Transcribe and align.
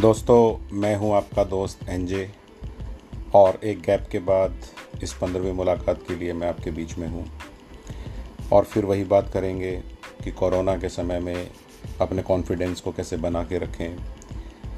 दोस्तों, 0.00 0.58
मैं 0.72 0.94
हूँ 0.96 1.12
आपका 1.14 1.42
दोस्त 1.44 1.78
एनजे 1.88 2.30
और 3.34 3.58
एक 3.64 3.80
गैप 3.80 4.06
के 4.12 4.18
बाद 4.18 4.54
इस 5.02 5.12
पंद्रहवीं 5.12 5.52
मुलाकात 5.52 6.02
के 6.08 6.14
लिए 6.14 6.32
मैं 6.32 6.48
आपके 6.48 6.70
बीच 6.70 6.96
में 6.98 7.06
हूँ। 7.08 7.24
और 8.52 8.64
फिर 8.64 8.84
वही 8.84 9.04
बात 9.04 9.28
करेंगे 9.32 9.72
कि 10.24 10.30
कोरोना 10.30 10.76
के 10.76 10.88
समय 10.88 11.20
में 11.20 11.50
अपने 12.00 12.22
कॉन्फिडेंस 12.22 12.80
को 12.80 12.92
कैसे 12.92 13.16
बना 13.16 13.42
के 13.44 13.58
रखें, 13.58 13.96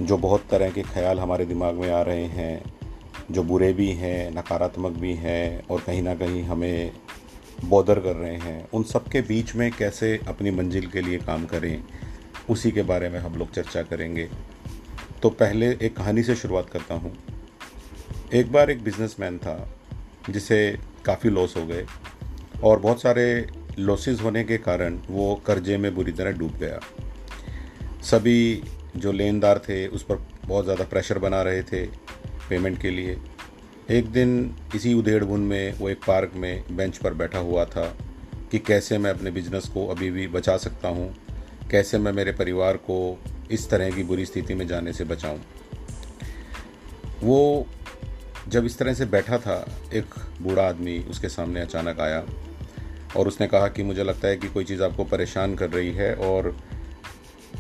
जो 0.02 0.16
बहुत 0.16 0.46
तरह 0.50 0.70
के 0.70 0.82
ख्याल 0.82 1.20
हमारे 1.20 1.46
दिमाग 1.46 1.75
में 1.75 1.90
आ 1.90 2.02
रहे 2.02 2.25
हैं, 2.26 2.62
जो 3.30 3.43
बुरे 3.43 3.72
भी 3.72 3.90
हैं, 3.93 4.30
नकारात्मक 4.30 4.93
भी 4.93 5.14
हैं 5.14 5.66
और 5.66 5.80
कहीं 5.80 6.02
ना 6.02 6.14
कहीं 6.14 6.43
हमें 6.43 6.93
बॉदर 7.64 8.00
कर 8.00 8.16
रहे 8.16 8.36
हैं, 8.36 8.68
उन 8.70 8.82
सब 8.84 9.08
के 9.08 9.20
बीच 9.22 9.54
में 9.54 9.70
कैसे 9.72 10.18
अपनी 10.29 10.50
मंजिल 10.50 10.86
के 10.86 11.02
लिए 11.02 11.18
काम 11.18 11.46
करें, 11.46 11.82
उसी 12.50 12.70
के 12.70 12.82
बारे 12.82 13.08
में 13.08 13.20
हम 13.20 13.34
लोग 13.34 13.52
चर्चा 13.52 13.82
करेंगे। 13.82 14.29
तो 15.22 15.31
पहले 15.31 15.67
एक 15.76 15.96
कहानी 15.96 16.22
से 16.22 16.35
शुरुआत 16.36 16.71
करता 16.71 16.94
हूँ। 16.94 17.12
एक 18.35 18.53
बार 18.53 18.71
एक 18.71 18.82
बिजनेसमैन 18.85 19.39
था, 19.39 19.57
जिसे 20.30 20.79
काफ़ी 21.04 21.30
लॉस 21.30 21.57
हो 21.57 21.64
गए 21.67 21.85
और 22.64 22.79
बहुत 22.80 23.03
सारे 23.03 23.25
लॉसेस 23.79 24.21
होने 24.21 24.44
के 24.44 24.57
कारण 24.58 24.99
वो 25.08 25.35
कर्जे 25.46 25.77
में 25.77 25.94
बुरी 25.94 26.13
तरह 26.13 26.32
डूब 26.32 26.57
गया। 26.61 26.80
सभी 28.03 28.63
जो 28.96 29.13
लेनदार 29.13 29.58
थे, 29.58 29.86
उस 29.86 30.03
पर 30.03 30.22
बहुत 30.46 30.64
ज़्यादा 30.64 30.85
प्रेशर 30.85 31.18
बना 31.18 31.43
रहे 31.43 31.63
थे 31.63 31.85
पेमेंट 32.48 32.80
के 32.80 32.91
लिए। 32.91 33.16
एक 33.91 34.11
दिन 34.12 34.55
इसी 34.75 34.94
उधेड़ 34.94 35.22
बुन 35.25 35.41
में, 35.41 35.78
वो 35.78 35.89
एक 35.89 36.00
पार्क 36.06 36.33
में 36.36 36.64
बेंच 36.70 36.98
पर 36.98 37.14
बैठा 37.14 37.39
हुआ 37.41 37.64
था 37.66 37.84
कि 38.50 38.58
कैसे 38.61 38.98
मैं 38.98 39.11
अपने 39.11 39.30
बिज़नेस 39.30 39.69
को 39.69 39.86
अभी 39.86 40.11
भी 40.11 40.27
बचा 40.28 40.56
सकता 40.58 40.89
हूँ, 40.89 41.14
कैसे 41.70 41.98
मैं 41.98 42.12
मेरे 42.12 42.33
परिवार 42.33 42.77
को 42.80 42.98
इस 43.52 43.69
तरह 43.70 43.91
की 43.91 44.02
बुरी 44.02 44.27
स्थिति 44.27 44.54
में 44.54 44.66
जाने 44.66 44.92
से 44.92 45.04
बचाऊं। 45.04 45.38
वो 47.22 47.66
जब 48.48 48.64
इस 48.64 48.78
तरह 48.78 48.94
से 48.94 49.06
बैठा 49.06 49.38
था, 49.38 49.78
एक 49.94 50.14
बूढ़ा 50.42 50.68
आदमी 50.68 50.98
उसके 50.98 51.28
सामने 51.28 51.60
अचानक 51.60 52.00
आया 52.00 52.24
और 53.16 53.28
उसने 53.28 53.46
कहा 53.46 53.68
कि 53.68 53.82
मुझे 53.82 54.04
लगता 54.04 54.28
है 54.28 54.36
कि 54.36 54.48
कोई 54.48 54.64
चीज़ 54.64 54.82
आपको 54.82 55.04
परेशान 55.04 55.54
कर 55.54 55.70
रही 55.70 55.92
है 55.92 56.14
और 56.14 56.56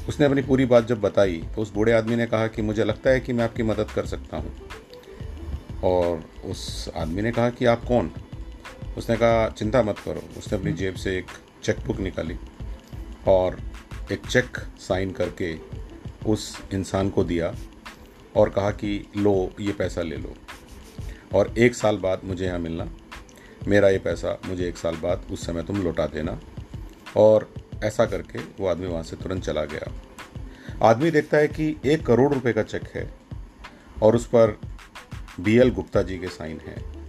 उसने 0.08 0.26
अपनी 0.26 0.42
पूरी 0.42 0.66
बात 0.66 0.86
जब 0.86 1.00
बताई 1.00 1.42
तो 1.56 1.62
उस 1.62 1.72
बूढ़े 1.72 1.92
आदमी 1.92 2.16
ने 2.16 2.26
कहा 2.26 2.46
कि 2.46 2.62
मुझे 2.62 2.84
लगता 2.84 3.10
है 3.10 3.20
कि 3.20 3.32
मैं 3.32 3.44
आपकी 3.44 3.62
मदद 3.62 3.90
कर 3.90 4.06
सकता 4.06 4.36
हूँ। 4.36 4.58
और 5.84 6.24
उस 6.44 6.90
आदमी 6.96 7.22
ने 7.22 7.32
कहा 7.32 7.50
कि 7.50 7.64
आप 7.64 7.84
कौन? 7.84 8.10
उसने 8.96 9.16
कहा, 9.16 9.48
चिंता 9.48 9.82
मत 9.82 9.98
करो। 9.98 10.22
उसने 10.38 10.58
अपनी 10.58 10.72
जेब 10.72 10.94
से 10.94 11.18
एक 11.18 11.26
चेकबुक 11.62 12.00
निकाली 12.00 12.36
और 13.28 13.60
एक 14.12 14.26
चेक 14.26 14.58
साइन 14.78 15.12
करके 15.12 15.52
उस 16.26 16.58
इंसान 16.74 17.10
को 17.10 17.24
दिया 17.24 17.54
और 18.36 18.50
कहा 18.50 18.70
कि 18.70 19.10
लो, 19.16 19.52
ये 19.60 19.72
पैसा 19.72 20.02
ले 20.02 20.16
लो। 20.16 20.34
और 21.34 21.54
एक 21.58 21.74
साल 21.74 21.96
बाद 21.96 22.20
मुझे 22.24 22.46
यहाँ 22.46 22.58
मिलना। 22.58 22.90
मेरा 23.68 23.88
ये 23.88 23.98
पैसा 23.98 24.40
मुझे 24.46 24.68
एक 24.68 24.76
साल 24.76 24.96
बाद 24.96 25.26
उस 25.30 25.46
समय 25.46 25.62
तुम 25.62 25.82
लौटा 25.82 26.06
देना। 26.06 26.40
और 27.16 27.54
ऐसा 27.84 28.06
करके 28.06 28.38
वो 28.38 28.66
आदमी 28.66 28.86
वहाँ 28.86 29.02
से 29.02 29.16
तुरंत 29.16 29.42
चला 29.42 29.64
गया। 29.64 29.92
आदमी 30.82 31.10
देखता 31.10 31.36
है 31.36 31.48
कि 31.48 31.76
एक 31.86 32.06
करोड़ 32.06 32.34
रुपए 32.34 32.52
का 32.52 32.62
चेक 32.62 32.82
है 32.94 33.14
और 34.02 34.16
उस 34.16 34.26
पर 34.26 34.60
बी 35.40 35.58
एल 35.58 35.70
गुप्ता 35.70 36.02
जी 36.02 36.18
के 36.18 36.26
साइन 36.26 36.60
हैं। 36.66 37.08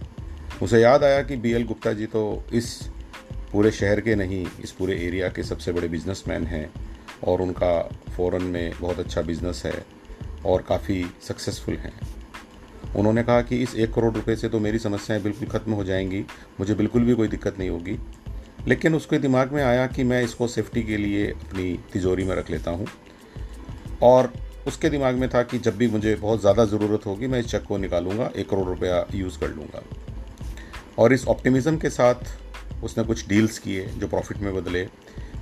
उसे 0.62 0.80
याद 0.80 1.04
आया 1.04 1.22
कि 1.22 1.36
बी 1.36 1.52
एल 1.52 1.64
गुप्ता 1.64 1.92
जी 1.92 2.06
तो 2.06 2.44
इस 2.52 2.88
पूरे 3.52 3.70
शहर 3.70 4.00
के 4.00 4.14
नहीं, 4.14 4.46
इस 4.64 4.70
पूरे 4.70 4.96
एरिया 4.96 5.28
के 5.28 5.42
सबसे 5.42 5.72
बड़े 5.72 5.88
बिजनेसमैन 5.88 6.46
हैं। 6.46 6.93
और 7.24 7.42
उनका 7.42 7.80
फ़ौरन 8.16 8.42
में 8.42 8.72
बहुत 8.80 8.98
अच्छा 8.98 9.22
बिज़नेस 9.22 9.62
है 9.66 9.86
और 10.46 10.62
काफ़ी 10.62 11.06
सक्सेसफुल 11.22 11.74
हैं। 11.74 11.92
उन्होंने 12.96 13.22
कहा 13.22 13.42
कि 13.42 13.56
इस 13.56 13.74
एक 13.74 13.94
करोड़ 13.94 14.14
रुपए 14.14 14.36
से 14.36 14.48
तो 14.48 14.60
मेरी 14.60 14.78
समस्याएँ 14.78 15.22
बिल्कुल 15.22 15.48
ख़त्म 15.48 15.72
हो 15.72 15.84
जाएँगी, 15.84 16.24
मुझे 16.60 16.74
बिल्कुल 16.74 17.04
भी 17.04 17.14
कोई 17.14 17.28
दिक्कत 17.28 17.58
नहीं 17.58 17.70
होगी। 17.70 17.98
लेकिन 18.68 18.94
उसके 18.94 19.18
दिमाग 19.18 19.52
में 19.52 19.62
आया 19.62 19.86
कि 19.86 20.04
मैं 20.04 20.22
इसको 20.22 20.46
सेफ्टी 20.46 20.82
के 20.82 20.96
लिए 20.96 21.26
अपनी 21.26 21.78
तिजोरी 21.92 22.24
में 22.24 22.34
रख 22.36 22.50
लेता 22.50 22.70
हूँ। 22.70 22.86
और 24.02 24.32
उसके 24.66 24.90
दिमाग 24.90 25.14
में 25.14 25.28
था 25.28 25.42
कि 25.42 25.58
जब 25.58 25.76
भी 25.76 25.88
मुझे 25.88 26.14
बहुत 26.14 26.40
ज़्यादा 26.40 26.64
ज़रूरत 26.64 27.06
होगी, 27.06 27.26
मैं 27.26 27.38
इस 27.40 27.46
चेक 27.46 27.62
को 27.62 27.76
निकालूँगा, 27.76 28.30
एक 28.36 28.48
करोड़ 28.50 28.66
रुपया 28.66 29.06
यूज़ 29.14 29.38
कर 29.38 29.48
लूँगा। 29.48 29.82
और 30.98 31.12
इस 31.12 31.26
ऑप्टिमिज़म 31.28 31.76
के 31.76 31.90
साथ 31.90 32.14
उसने 32.84 33.04
कुछ 33.04 33.28
डील्स 33.28 33.58
किए 33.58 33.86
जो 33.86 34.08
प्रॉफिट 34.08 34.38
में 34.38 34.54
बदले। 34.54 34.88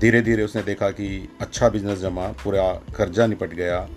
धीरे 0.03 0.21
धीरे 0.23 0.43
उसने 0.43 0.63
देखा 0.63 0.91
कि 0.91 1.29
अच्छा 1.41 1.69
बिज़नेस 1.69 1.99
जमा, 1.99 2.27
पूरा 2.29 2.73
कर्जा 2.97 3.27
निपट 3.27 3.55
गया 3.55 3.89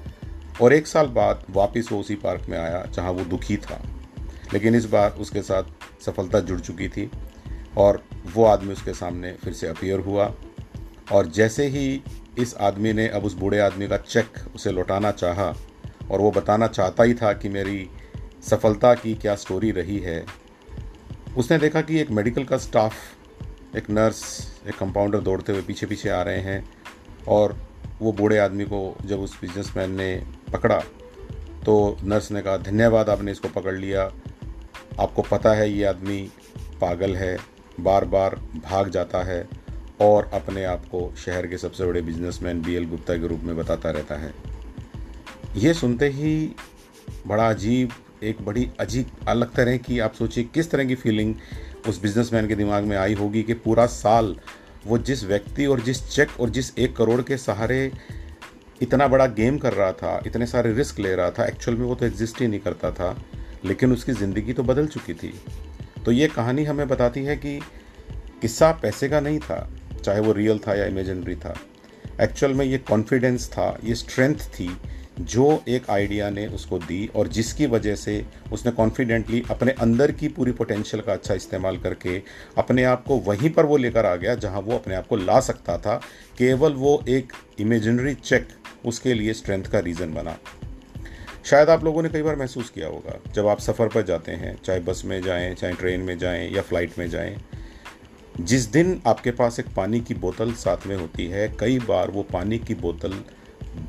और 0.62 0.74
एक 0.74 0.88
साल 0.88 1.08
बाद 1.08 1.46
वापस 1.50 1.88
वो 1.92 2.00
उसी 2.00 2.16
पार्क 2.16 2.46
में 2.50 2.58
आया 2.58 2.86
जहाँ 2.86 3.12
वो 3.12 3.24
दुखी 3.26 3.58
था। 3.58 3.82
लेकिन 4.54 4.76
इस 4.76 4.86
बार 4.86 5.12
उसके 5.12 5.42
साथ 5.42 5.64
सफलता 6.06 6.40
जुड़ 6.40 6.60
चुकी 6.60 6.90
थी 6.90 7.10
और 7.78 8.04
वो 8.34 8.46
आदमी 8.46 8.74
उसके 8.74 8.94
सामने 8.94 9.34
फिर 9.34 9.54
से 9.54 9.68
अपियर 9.68 10.00
हुआ 10.00 10.34
और 11.12 11.28
जैसे 11.28 11.68
ही 11.68 12.02
इस 12.40 12.56
आदमी 12.56 12.94
ने 12.94 13.08
अब 13.08 13.26
उस 13.26 13.34
बूढ़े 13.34 13.60
आदमी 13.60 13.88
का 13.88 13.98
चेक 13.98 14.34
उसे 14.56 14.72
लौटाना 14.72 15.12
चाहा 15.12 15.54
और 16.12 16.22
वो 16.22 16.32
बताना 16.32 16.68
चाहता 16.68 17.04
ही 17.04 17.14
था 17.14 17.34
कि 17.34 17.50
मेरी 17.50 17.90
सफलता 18.50 18.94
की 18.94 19.16
क्या 19.16 19.36
स्टोरी 19.36 19.72
रही 19.72 20.00
है, 20.00 20.26
उसने 21.38 21.58
देखा 21.58 21.82
कि 21.82 22.00
एक 22.00 22.12
मेडिकल 22.12 22.44
का 22.44 22.58
स्टाफ 22.58 22.94
एक 23.76 23.90
नर्स, 23.90 24.22
एक 24.68 24.78
कंपाउंडर 24.78 25.20
दौड़ते 25.20 25.52
हुए 25.52 25.62
पीछे 25.62 25.86
पीछे 25.86 26.10
आ 26.10 26.22
रहे 26.22 26.40
हैं 26.40 26.70
और 27.28 27.56
वो 28.02 28.12
बूढ़े 28.12 28.38
आदमी 28.38 28.64
को 28.64 28.96
जब 29.06 29.20
उस 29.20 29.40
बिजनेसमैन 29.42 29.92
ने 29.92 30.16
पकड़ा 30.54 30.80
तो 31.66 31.98
नर्स 32.04 32.32
ने 32.32 32.42
कहा, 32.42 32.58
धन्यवाद, 32.58 33.10
आपने 33.10 33.32
इसको 33.32 33.48
पकड़ 33.50 33.74
लिया। 33.76 34.04
आपको 35.00 35.22
पता 35.22 35.54
है 35.54 35.70
ये 35.72 35.84
आदमी 35.86 36.22
पागल 36.82 37.16
है 37.16 37.38
बार 37.80 38.06
बार 38.06 38.36
भाग 38.66 38.90
जाता 38.90 39.24
है 39.24 39.48
और 40.02 40.30
अपने 40.34 40.64
आप 40.64 40.86
को 40.86 41.14
शहर 41.18 41.48
के 41.48 41.58
सबसे 41.58 41.86
बड़े 41.86 42.02
बिजनेसमैन 42.02 42.62
बी 42.62 42.76
एल 42.76 42.86
गुप्ता 42.90 43.16
के 43.16 43.28
रूप 43.28 43.42
में 43.44 43.56
बताता 43.58 43.92
रहता 43.92 44.16
है। 44.16 44.34
ये 45.56 45.74
सुनते 45.74 46.10
ही 46.10 46.56
बड़ा 47.28 47.50
अजीब, 47.50 47.92
एक 48.24 48.42
बड़ी 48.42 48.70
अजीब 48.80 49.12
अलग 49.28 49.54
तरह 49.54 49.78
की 49.78 50.00
आप 50.00 50.14
सोचिए 50.14 50.44
किस 50.44 50.72
तरह 50.72 50.86
की 50.86 50.96
फीलिंग 50.96 51.36
उस 51.88 52.02
बिजनेसमैन 52.02 52.48
के 52.48 52.56
दिमाग 52.56 52.84
में 52.84 52.96
आई 52.98 53.14
होगी 53.14 53.44
कि 53.44 53.54
पूरा 53.56 53.86
साल 53.86 54.36
वो 54.88 54.98
जिस 55.00 55.24
व्यक्ति 55.24 55.66
और 55.66 55.82
जिस 55.82 56.08
चेक 56.10 56.40
और 56.40 56.50
जिस 56.50 56.78
एक 56.78 56.96
करोड़ 56.96 57.22
के 57.22 57.38
सहारे 57.38 57.92
इतना 58.82 59.08
बड़ा 59.08 59.26
गेम 59.28 59.58
कर 59.58 59.74
रहा 59.74 59.92
था, 59.92 60.22
इतने 60.28 60.46
सारे 60.46 60.74
रिस्क 60.74 61.00
ले 61.00 61.14
रहा 61.16 61.32
था 61.32 61.46
एक्चुअल 61.46 61.78
में 61.78 61.86
वो 61.86 61.96
तो 61.96 62.06
एग्जिस्ट 62.06 62.42
ही 62.42 62.48
नहीं 62.48 62.60
करता 62.60 62.92
था, 62.92 63.16
लेकिन 63.66 63.94
उसकी 63.94 64.14
ज़िंदगी 64.14 64.54
तो 64.54 64.64
बदल 64.64 64.88
चुकी 64.88 65.14
थी। 65.14 65.34
तो 66.06 66.12
ये 66.12 66.28
कहानी 66.28 66.64
हमें 66.64 66.88
बताती 66.88 67.24
है 67.24 67.36
कि 67.38 67.60
किस्सा 68.42 68.72
पैसे 68.82 69.10
का 69.10 69.20
नहीं 69.20 69.40
था, 69.40 69.70
चाहे 70.04 70.20
वो 70.20 70.32
रियल 70.32 70.60
था 70.60 70.76
या 70.76 70.86
इमेजनरी 70.86 71.36
था। 71.36 71.56
एक्चुअल 72.22 72.54
में 72.54 72.66
ये 72.66 72.78
कॉन्फिडेंस 72.80 73.48
था, 73.50 73.78
ये 73.84 73.96
स्ट्रेंथ 73.96 74.36
थी 74.50 74.70
जो 75.20 75.64
एक 75.68 75.90
आइडिया 75.90 76.30
ने 76.30 76.46
उसको 76.48 76.80
दी 76.80 77.10
और 77.16 77.28
जिसकी 77.28 77.66
वजह 77.66 77.96
से 77.96 78.26
उसने 78.54 78.72
कॉन्फिडेंटली 78.72 79.44
अपने 79.52 79.72
अंदर 79.72 80.12
की 80.12 80.28
पूरी 80.28 80.52
पोटेंशियल 80.52 81.04
का 81.04 81.14
अच्छा 81.14 81.34
इस्तेमाल 81.34 81.78
करके 81.78 82.22
अपने 82.58 82.84
आप 82.84 83.04
को 83.04 83.18
वहीं 83.18 83.50
पर 83.50 83.66
वो 83.66 83.78
लेकर 83.78 84.06
आ 84.06 84.16
गया 84.16 84.36
जहाँ 84.36 84.62
वो 84.62 84.76
अपने 84.76 84.96
आप 84.96 85.08
को 85.08 85.16
ला 85.16 85.40
सकता 85.40 85.78
था, 85.78 85.96
केवल 86.38 86.74
वो 86.74 87.04
एक 87.10 87.34
इमेजिनरी 87.60 88.14
चेक 88.14 88.48
उसके 88.86 89.14
लिए 89.14 89.34
स्ट्रेंथ 89.34 89.64
का 89.64 89.80
रीज़न 89.80 90.14
बना। 90.14 90.38
शायद 91.46 91.70
आप 91.70 91.84
लोगों 91.84 92.04
ने 92.04 92.10
कई 92.10 92.22
बार 92.22 92.36
महसूस 92.36 92.70
किया 92.70 92.88
होगा, 92.88 93.20
जब 93.34 93.48
आप 93.48 93.60
सफ़र 93.60 93.88
पर 93.88 94.02
जाते 94.02 94.32
हैं, 94.32 94.56
चाहे 94.64 94.80
बस 94.80 95.02
में 95.06 95.22
जाएँ, 95.22 95.54
चाहे 95.56 95.74
ट्रेन 95.74 96.02
में 96.02 96.18
जाएँ 96.18 96.50
या 96.52 96.62
फ़्लाइट 96.62 97.00
में 97.00 97.10
जाएँ, 97.10 97.36
जिस 98.42 98.66
दिन 98.72 99.02
आपके 99.08 99.32
पास 99.32 99.60
एक 99.60 99.66
पानी 99.76 100.00
की 100.00 100.14
बोतल 100.14 100.54
साथ 100.54 100.88
में 100.88 100.96
होती 100.96 101.26
है, 101.26 101.48
कई 101.60 101.80
बार 101.80 102.12
वो 102.12 102.24
पानी 102.24 102.60
की 102.60 102.76
बोतल 102.76 103.14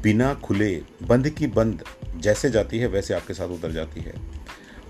बिना 0.03 0.35
खुले, 0.35 0.83
बंद 1.03 1.29
की 1.29 1.47
बंद 1.47 1.85
जैसे 2.17 2.51
जाती 2.51 2.79
है, 2.79 2.87
वैसे 2.87 3.15
आपके 3.15 3.35
साथ 3.35 3.49
उतर 3.49 3.73
जाती 3.73 4.01
है। 4.01 4.15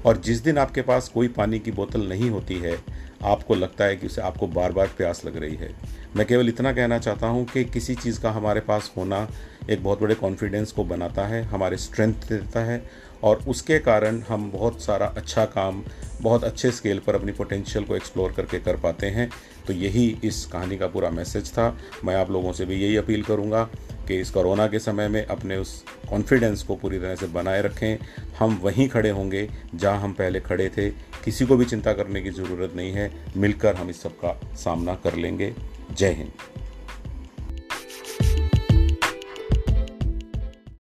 और 0.07 0.17
जिस 0.17 0.39
दिन 0.39 0.59
आपके 0.59 0.83
पास 0.83 1.09
कोई 1.09 1.29
पानी 1.29 1.59
की 1.59 1.71
बोतल 1.71 2.09
नहीं 2.09 2.31
होती 2.31 2.55
है, 2.55 2.79
आपको 3.25 3.55
लगता 3.55 3.85
है 3.85 3.97
कि 3.97 4.07
उसे, 4.07 4.21
आपको 4.21 4.47
बार 4.47 4.73
बार 4.73 4.87
प्यास 4.87 5.25
लग 5.25 5.37
रही 5.37 5.57
है। 5.57 5.75
मैं 6.17 6.27
केवल 6.27 6.49
इतना 6.49 6.73
कहना 6.73 6.99
चाहता 6.99 7.27
हूँ 7.27 7.47
कि 7.47 7.65
किसी 7.65 7.95
चीज़ 7.95 8.21
का 8.21 8.31
हमारे 8.31 8.61
पास 8.61 8.93
होना 8.97 9.29
एक 9.71 9.85
बहुत 9.85 10.01
बड़े 10.01 10.15
कॉन्फिडेंस 10.15 10.73
को 10.73 10.85
बनाता 10.85 11.27
है, 11.27 11.43
हमारे 11.43 11.77
स्ट्रेंथ 11.77 12.15
देता 12.15 12.61
है 12.61 12.87
और 13.23 13.45
उसके 13.49 13.79
कारण 13.79 14.21
हम 14.21 14.51
बहुत 14.51 14.83
सारा 14.83 15.07
अच्छा 15.07 15.45
काम, 15.45 15.83
बहुत 16.21 16.45
अच्छे 16.45 16.71
स्केल 16.71 16.99
पर 16.99 17.15
अपनी 17.15 17.33
पोटेंशियल 17.33 17.85
को 17.85 17.97
एक्सप्लोर 17.97 18.33
करके 18.33 18.59
कर 18.59 18.77
पाते 18.77 19.07
हैं। 19.07 19.31
तो 19.67 19.73
यही 19.73 20.19
इस 20.25 20.45
कहानी 20.47 20.77
का 20.77 20.87
पूरा 20.87 21.11
मैसेज 21.11 21.51
था। 21.53 21.79
मैं 22.05 22.15
आप 22.15 22.31
लोगों 22.31 22.53
से 22.53 22.65
भी 22.65 22.77
यही 22.77 22.97
अपील 22.97 23.23
करूँगा 23.23 23.65
कि 24.09 24.21
इस 24.21 24.31
कोरोना 24.31 24.67
के 24.67 24.79
समय 24.79 25.09
में 25.09 25.27
अपने 25.27 25.57
उस 25.57 25.85
कॉन्फिडेंस 26.11 26.63
को 26.63 26.77
पूरी 26.77 26.99
तरह 26.99 27.15
से 27.15 27.27
बनाए 27.27 27.63
रखें। 27.63 27.99
हम 28.39 28.61
वहीं 28.63 28.89
खड़े 28.89 29.11
होंगे 29.11 29.49
जहाँ 29.75 30.01
हम 30.01 30.13
पहले 30.13 30.41
खड़े 30.41 30.69
थे। 30.69 30.91
किसी 31.25 31.47
को 31.47 31.57
भी 31.57 31.65
चिंता 31.65 31.93
करने 31.93 32.23
की 32.23 32.31
ज़रूरत 32.31 32.73
नहीं 32.77 32.93
है। 32.93 33.11
मिलकर 33.37 33.75
हम 33.75 33.91
इस 33.91 34.03
सब 34.03 34.13
का 34.13 34.41
सामना 34.55 34.95
कर 34.95 35.15
लेंगे। 35.15 35.55
जय 35.93 36.13
हिंद। 36.13 36.56